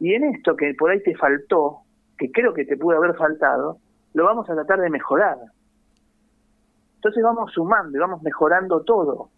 Y 0.00 0.14
en 0.14 0.24
esto 0.24 0.56
que 0.56 0.74
por 0.74 0.90
ahí 0.90 1.02
te 1.02 1.14
faltó, 1.14 1.80
que 2.16 2.30
creo 2.30 2.54
que 2.54 2.64
te 2.64 2.76
pudo 2.76 2.96
haber 2.96 3.14
faltado, 3.16 3.78
lo 4.14 4.24
vamos 4.24 4.48
a 4.48 4.54
tratar 4.54 4.80
de 4.80 4.90
mejorar. 4.90 5.36
Entonces 6.98 7.22
vamos 7.22 7.52
sumando 7.52 7.96
y 7.96 8.00
vamos 8.00 8.22
mejorando 8.22 8.82
todo. 8.82 9.30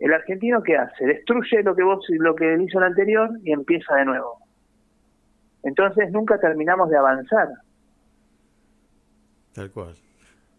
El 0.00 0.12
argentino 0.12 0.62
qué 0.64 0.76
hace? 0.76 1.06
Destruye 1.06 1.62
lo 1.62 1.76
que 1.76 1.84
vos 1.84 2.04
lo 2.08 2.34
que 2.34 2.60
hizo 2.60 2.78
el 2.78 2.84
anterior 2.84 3.30
y 3.44 3.52
empieza 3.52 3.94
de 3.94 4.04
nuevo. 4.04 4.38
Entonces 5.62 6.10
nunca 6.10 6.40
terminamos 6.40 6.90
de 6.90 6.96
avanzar. 6.96 7.48
Tal 9.54 9.70
cual. 9.70 9.94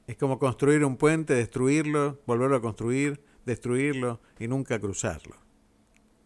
Es 0.08 0.16
como 0.18 0.40
construir 0.40 0.86
un 0.86 0.96
puente, 0.96 1.34
destruirlo, 1.34 2.20
volverlo 2.26 2.56
a 2.56 2.62
construir, 2.62 3.20
destruirlo 3.46 4.22
y 4.40 4.48
nunca 4.48 4.80
cruzarlo. 4.80 5.36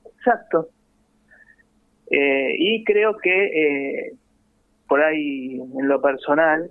Exacto. 0.05 0.69
Eh, 2.12 2.51
y 2.55 2.83
creo 2.83 3.17
que 3.17 3.45
eh, 4.10 4.13
por 4.88 5.01
ahí 5.01 5.60
en 5.60 5.88
lo 5.88 5.99
personal, 5.99 6.69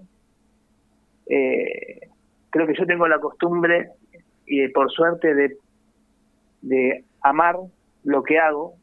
eh, 1.26 2.08
creo 2.56 2.66
que 2.66 2.74
yo 2.78 2.86
tengo 2.86 3.06
la 3.06 3.18
costumbre 3.18 3.90
y 4.46 4.66
por 4.68 4.90
suerte 4.90 5.34
de, 5.34 5.58
de 6.62 7.04
amar 7.20 7.56
lo 8.02 8.22
que 8.22 8.38
hago, 8.38 8.74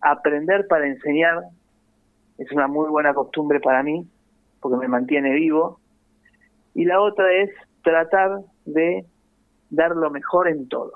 aprender 0.00 0.66
para 0.66 0.88
enseñar 0.88 1.44
es 2.38 2.50
una 2.50 2.66
muy 2.66 2.88
buena 2.88 3.14
costumbre 3.14 3.60
para 3.60 3.84
mí, 3.84 4.04
porque 4.60 4.78
me 4.78 4.88
mantiene 4.88 5.32
vivo. 5.34 5.78
Y 6.74 6.84
la 6.84 7.00
otra 7.00 7.32
es 7.32 7.50
tratar 7.84 8.40
de 8.64 9.06
dar 9.70 9.94
lo 9.94 10.10
mejor 10.10 10.48
en 10.48 10.68
todo. 10.68 10.92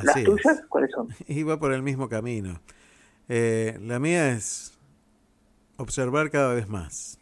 ¿Las 0.00 0.22
tuyas 0.22 0.64
cuáles 0.68 0.92
son? 0.92 1.08
Iba 1.26 1.58
por 1.58 1.72
el 1.72 1.82
mismo 1.82 2.08
camino. 2.08 2.60
Eh, 3.28 3.76
la 3.80 3.98
mía 3.98 4.30
es 4.30 4.78
observar 5.76 6.30
cada 6.30 6.54
vez 6.54 6.68
más. 6.68 7.21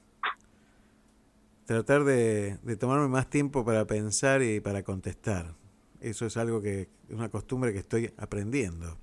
Tratar 1.70 2.02
de, 2.02 2.58
tomarme 2.80 3.06
más 3.06 3.30
tiempo 3.30 3.64
para 3.64 3.86
pensar 3.86 4.42
y 4.42 4.58
para 4.58 4.82
contestar. 4.82 5.54
Eso 6.00 6.26
es 6.26 6.36
algo 6.36 6.60
que 6.60 6.88
es 7.08 7.14
una 7.14 7.28
costumbre 7.28 7.72
que 7.72 7.78
estoy 7.78 8.12
aprendiendo 8.16 8.98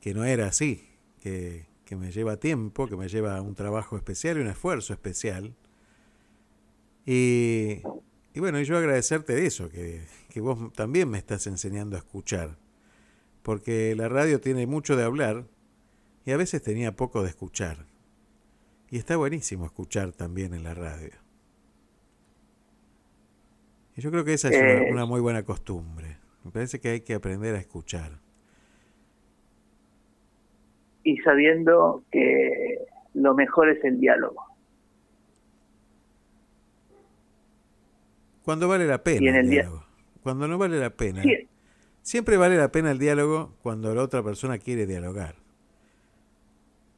que 0.00 0.12
no 0.12 0.24
era 0.24 0.48
así, 0.48 0.88
que, 1.20 1.68
me 1.92 2.10
lleva 2.10 2.36
tiempo, 2.36 2.88
que 2.88 2.96
me 2.96 3.08
lleva 3.08 3.40
un 3.42 3.54
trabajo 3.54 3.96
especial 3.96 4.38
y 4.38 4.40
un 4.40 4.48
esfuerzo 4.48 4.92
especial. 4.92 5.54
Y, 7.06 7.82
y 8.34 8.40
bueno, 8.40 8.60
yo 8.60 8.76
agradecerte 8.76 9.36
de 9.36 9.46
eso, 9.46 9.68
que, 9.68 10.04
que 10.30 10.40
vos 10.40 10.72
también 10.72 11.08
me 11.08 11.18
estás 11.18 11.46
enseñando 11.46 11.94
a 11.94 12.00
escuchar, 12.00 12.58
porque 13.44 13.94
la 13.94 14.08
radio 14.08 14.40
tiene 14.40 14.66
mucho 14.66 14.96
de 14.96 15.04
hablar 15.04 15.46
y 16.26 16.32
a 16.32 16.36
veces 16.36 16.60
tenía 16.60 16.96
poco 16.96 17.22
de 17.22 17.28
escuchar. 17.28 17.86
Y 18.90 18.98
está 18.98 19.16
buenísimo 19.16 19.64
escuchar 19.64 20.10
también 20.10 20.54
en 20.54 20.64
la 20.64 20.74
radio. 20.74 21.27
Y 23.98 24.00
yo 24.00 24.10
creo 24.10 24.24
que 24.24 24.32
esa 24.32 24.48
es 24.48 24.56
una, 24.56 24.72
eh. 24.72 24.92
una 24.92 25.04
muy 25.04 25.20
buena 25.20 25.42
costumbre. 25.42 26.16
Me 26.44 26.50
parece 26.50 26.80
que 26.80 26.88
hay 26.88 27.00
que 27.02 27.12
aprender 27.12 27.54
a 27.54 27.58
escuchar 27.58 28.12
y 31.08 31.16
sabiendo 31.22 32.04
que 32.12 32.86
lo 33.14 33.34
mejor 33.34 33.70
es 33.70 33.82
el 33.82 33.98
diálogo. 33.98 34.44
Cuando 38.42 38.68
vale 38.68 38.86
la 38.86 39.02
pena 39.02 39.40
el, 39.40 39.48
diálogo. 39.48 39.84
Cuando 40.22 40.46
no 40.46 40.58
vale 40.58 40.78
la 40.78 40.90
pena. 40.90 41.22
Siempre 42.02 42.36
vale 42.36 42.58
la 42.58 42.70
pena 42.72 42.90
el 42.90 42.98
diálogo 42.98 43.54
cuando 43.62 43.94
la 43.94 44.02
otra 44.02 44.22
persona 44.22 44.58
quiere 44.58 44.86
dialogar. 44.86 45.36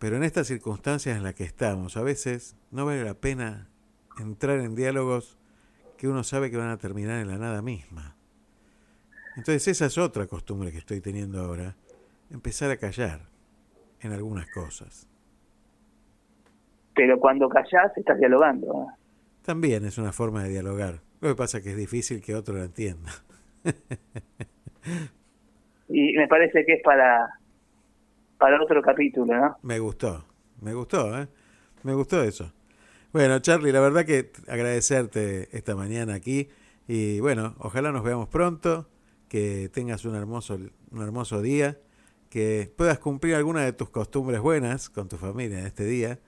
Pero 0.00 0.16
en 0.16 0.24
estas 0.24 0.48
circunstancias 0.48 1.16
en 1.16 1.22
las 1.22 1.34
que 1.34 1.44
estamos, 1.44 1.96
a 1.96 2.02
veces 2.02 2.56
no 2.72 2.86
vale 2.86 3.04
la 3.04 3.14
pena 3.14 3.68
entrar 4.18 4.58
en 4.58 4.74
diálogos 4.74 5.38
que 6.00 6.08
uno 6.08 6.24
sabe 6.24 6.50
que 6.50 6.56
van 6.56 6.70
a 6.70 6.78
terminar 6.78 7.20
en 7.20 7.28
la 7.28 7.36
nada 7.36 7.60
misma. 7.60 8.16
Entonces 9.36 9.68
esa 9.68 9.84
es 9.84 9.98
otra 9.98 10.26
costumbre 10.26 10.72
que 10.72 10.78
estoy 10.78 11.02
teniendo 11.02 11.42
ahora, 11.42 11.76
empezar 12.30 12.70
a 12.70 12.78
callar 12.78 13.20
en 14.00 14.12
algunas 14.12 14.50
cosas. 14.50 15.06
Pero 16.94 17.20
cuando 17.20 17.50
callas 17.50 17.94
estás 17.94 18.18
dialogando. 18.18 18.86
También 19.42 19.84
es 19.84 19.98
una 19.98 20.10
forma 20.10 20.42
de 20.42 20.48
dialogar. 20.48 21.02
Lo 21.20 21.28
que 21.28 21.34
pasa 21.34 21.58
es 21.58 21.64
que 21.64 21.72
es 21.72 21.76
difícil 21.76 22.22
que 22.22 22.34
otro 22.34 22.54
lo 22.54 22.64
entienda. 22.64 23.12
y 25.90 26.14
me 26.14 26.28
parece 26.28 26.64
que 26.64 26.76
es 26.76 26.82
para, 26.82 27.28
para 28.38 28.62
otro 28.62 28.80
capítulo, 28.80 29.36
¿no? 29.36 29.58
Me 29.60 29.78
gustó, 29.78 30.24
me 30.62 30.72
gustó, 30.72 31.20
¿eh? 31.20 31.28
Me 31.82 31.92
gustó 31.92 32.22
eso. 32.22 32.50
Bueno, 33.12 33.40
Charlie, 33.40 33.72
la 33.72 33.80
verdad 33.80 34.04
que 34.04 34.30
agradecerte 34.46 35.48
esta 35.50 35.74
mañana 35.74 36.14
aquí 36.14 36.48
y 36.86 37.18
bueno, 37.18 37.56
ojalá 37.58 37.90
nos 37.90 38.04
veamos 38.04 38.28
pronto, 38.28 38.86
que 39.28 39.68
tengas 39.68 40.04
un 40.04 40.14
hermoso, 40.14 40.58
un 40.92 41.02
hermoso 41.02 41.42
día 41.42 41.76
que 42.28 42.72
puedas 42.76 43.00
cumplir 43.00 43.34
alguna 43.34 43.62
de 43.62 43.72
tus 43.72 43.90
costumbres 43.90 44.40
buenas 44.40 44.88
con 44.88 45.08
tu 45.08 45.16
familia 45.16 45.58
en 45.58 45.66
este 45.66 45.84
día 45.84 46.20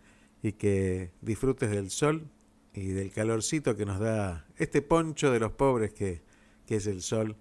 y 0.42 0.54
que 0.54 1.12
disfrutes 1.20 1.70
del 1.70 1.90
sol 1.90 2.28
y 2.74 2.88
del 2.88 3.12
calorcito 3.12 3.76
que 3.76 3.86
nos 3.86 4.00
da 4.00 4.46
este 4.56 4.82
poncho 4.82 5.30
de 5.30 5.38
los 5.38 5.52
pobres 5.52 5.92
que, 5.92 6.20
que 6.66 6.76
es 6.76 6.88
el 6.88 7.00
sol 7.00 7.36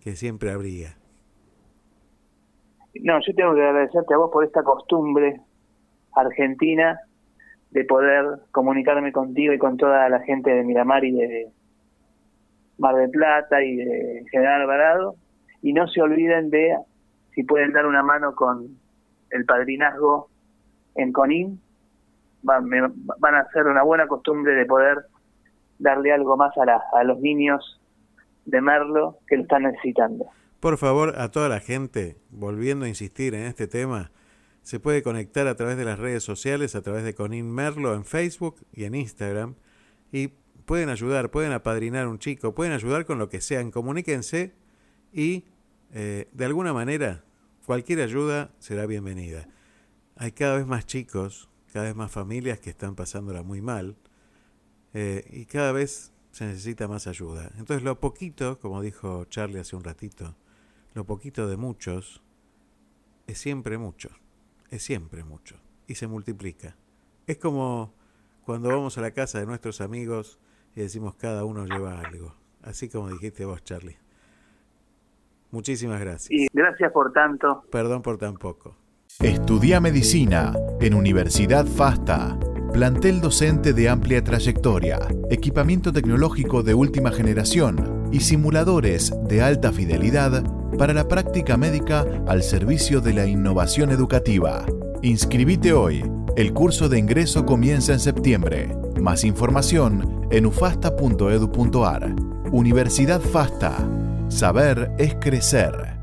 que 0.00 0.16
siempre 0.16 0.50
abriga. 0.50 0.96
No, 2.94 3.18
yo 3.20 3.34
tengo 3.34 3.54
que 3.54 3.62
agradecerte 3.62 4.14
a 4.14 4.16
vos 4.16 4.30
por 4.32 4.44
esta 4.44 4.62
costumbre 4.62 5.42
argentina 6.14 6.98
de 7.70 7.84
poder 7.84 8.24
comunicarme 8.50 9.12
contigo 9.12 9.52
y 9.52 9.58
con 9.58 9.76
toda 9.76 10.08
la 10.08 10.20
gente 10.20 10.50
de 10.50 10.64
Miramar 10.64 11.04
y 11.04 11.12
de 11.12 11.48
Mar 12.78 12.94
del 12.94 13.10
Plata 13.10 13.62
y 13.62 13.76
de 13.76 14.24
General 14.30 14.62
Alvarado. 14.62 15.16
Y 15.62 15.72
no 15.72 15.86
se 15.88 16.00
olviden 16.00 16.50
de, 16.50 16.76
si 17.34 17.42
pueden 17.42 17.72
dar 17.72 17.86
una 17.86 18.02
mano 18.02 18.34
con 18.34 18.78
el 19.30 19.44
padrinazgo 19.44 20.28
en 20.94 21.12
Conin, 21.12 21.60
van, 22.42 23.34
a 23.34 23.48
ser 23.52 23.66
una 23.66 23.82
buena 23.82 24.06
costumbre 24.06 24.54
de 24.54 24.64
poder 24.64 24.98
darle 25.78 26.12
algo 26.12 26.36
más 26.36 26.52
a, 26.56 26.98
a 26.98 27.04
los 27.04 27.20
niños 27.20 27.80
de 28.46 28.60
Merlo 28.60 29.18
que 29.26 29.36
lo 29.36 29.42
están 29.42 29.64
necesitando. 29.64 30.26
Por 30.60 30.76
favor, 30.76 31.14
a 31.18 31.30
toda 31.30 31.48
la 31.48 31.60
gente, 31.60 32.16
volviendo 32.30 32.84
a 32.84 32.88
insistir 32.88 33.34
en 33.34 33.42
este 33.42 33.68
tema, 33.68 34.10
se 34.68 34.80
puede 34.80 35.02
conectar 35.02 35.46
a 35.46 35.56
través 35.56 35.78
de 35.78 35.86
las 35.86 35.98
redes 35.98 36.22
sociales, 36.22 36.74
a 36.74 36.82
través 36.82 37.02
de 37.02 37.14
Conin 37.14 37.50
Merlo 37.50 37.94
en 37.94 38.04
Facebook 38.04 38.66
y 38.70 38.84
en 38.84 38.94
Instagram, 38.94 39.54
y 40.12 40.28
pueden 40.66 40.90
ayudar, 40.90 41.30
pueden 41.30 41.52
apadrinar 41.52 42.06
un 42.06 42.18
chico, 42.18 42.54
pueden 42.54 42.74
ayudar 42.74 43.06
con 43.06 43.18
lo 43.18 43.30
que 43.30 43.40
sean, 43.40 43.70
comuníquense 43.70 44.52
y 45.10 45.46
eh, 45.94 46.28
de 46.32 46.44
alguna 46.44 46.74
manera 46.74 47.24
cualquier 47.64 48.02
ayuda 48.02 48.54
será 48.58 48.84
bienvenida. 48.84 49.48
Hay 50.16 50.32
cada 50.32 50.58
vez 50.58 50.66
más 50.66 50.84
chicos, 50.84 51.48
cada 51.72 51.86
vez 51.86 51.96
más 51.96 52.12
familias 52.12 52.60
que 52.60 52.68
están 52.68 52.94
pasándola 52.94 53.42
muy 53.42 53.62
mal 53.62 53.96
eh, 54.92 55.24
y 55.32 55.46
cada 55.46 55.72
vez 55.72 56.12
se 56.30 56.44
necesita 56.44 56.86
más 56.88 57.06
ayuda. 57.06 57.52
Entonces 57.56 57.82
lo 57.82 58.00
poquito, 58.00 58.58
como 58.60 58.82
dijo 58.82 59.24
Charlie 59.30 59.60
hace 59.60 59.76
un 59.76 59.84
ratito, 59.84 60.36
lo 60.92 61.06
poquito 61.06 61.48
de 61.48 61.56
muchos 61.56 62.22
es 63.26 63.38
siempre 63.38 63.78
mucho, 63.78 64.10
es 64.70 64.82
siempre 64.82 65.24
mucho 65.24 65.56
y 65.86 65.94
se 65.94 66.06
multiplica. 66.06 66.76
Es 67.26 67.38
como 67.38 67.94
cuando 68.44 68.68
vamos 68.68 68.96
a 68.98 69.00
la 69.00 69.10
casa 69.10 69.40
de 69.40 69.46
nuestros 69.46 69.80
amigos 69.80 70.38
y 70.74 70.80
decimos 70.80 71.14
cada 71.14 71.44
uno 71.44 71.66
lleva 71.66 72.00
algo, 72.00 72.34
así 72.62 72.88
como 72.88 73.10
dijiste 73.10 73.44
vos, 73.44 73.62
Charlie. 73.64 73.96
Muchísimas 75.50 76.00
gracias. 76.00 76.30
Y 76.30 76.46
gracias 76.52 76.92
por 76.92 77.12
tanto. 77.12 77.64
Perdón 77.70 78.02
por 78.02 78.18
tan 78.18 78.36
poco. 78.36 78.76
Estudia 79.20 79.80
medicina 79.80 80.52
en 80.80 80.94
Universidad 80.94 81.66
FASTA. 81.66 82.38
Plantel 82.72 83.22
docente 83.22 83.72
de 83.72 83.88
amplia 83.88 84.22
trayectoria, 84.22 84.98
equipamiento 85.30 85.90
tecnológico 85.90 86.62
de 86.62 86.74
última 86.74 87.10
generación 87.10 88.08
y 88.12 88.20
simuladores 88.20 89.12
de 89.26 89.42
alta 89.42 89.72
fidelidad 89.72 90.44
para 90.78 90.94
la 90.94 91.08
práctica 91.08 91.56
médica 91.56 92.06
al 92.26 92.42
servicio 92.42 93.00
de 93.00 93.12
la 93.12 93.26
innovación 93.26 93.90
educativa. 93.90 94.64
Inscribite 95.02 95.72
hoy. 95.72 96.04
El 96.36 96.54
curso 96.54 96.88
de 96.88 96.98
ingreso 96.98 97.44
comienza 97.44 97.92
en 97.92 98.00
septiembre. 98.00 98.74
Más 99.00 99.24
información 99.24 100.28
en 100.30 100.46
ufasta.edu.ar. 100.46 102.14
Universidad 102.52 103.20
FASTA. 103.20 103.76
Saber 104.28 104.92
es 104.98 105.16
crecer. 105.16 105.97